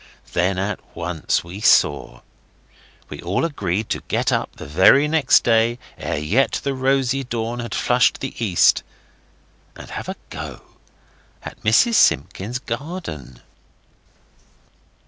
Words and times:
Then 0.33 0.57
at 0.57 0.79
once 0.95 1.43
we 1.43 1.59
saw. 1.61 2.21
And 3.11 3.21
we 3.21 3.45
agreed 3.45 3.87
to 3.89 4.01
get 4.07 4.31
up 4.31 4.55
the 4.55 4.65
very 4.65 5.07
next 5.07 5.43
day, 5.43 5.77
ere 5.95 6.17
yet 6.17 6.59
the 6.63 6.73
rosy 6.73 7.23
dawn 7.23 7.59
had 7.59 7.75
flushed 7.75 8.19
the 8.19 8.33
east, 8.43 8.81
and 9.75 9.91
have 9.91 10.09
a 10.09 10.15
go 10.31 10.63
at 11.43 11.61
Mrs 11.61 11.93
Simpkins's 11.93 12.57
garden. 12.57 13.41